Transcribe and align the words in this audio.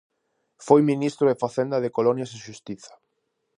Foi 0.65 0.81
ministro 0.91 1.25
de 1.27 1.39
Facenda, 1.43 1.77
de 1.83 1.93
Colonias 1.97 2.31
e 2.31 2.35
de 2.35 2.43
Xustiza. 2.45 2.93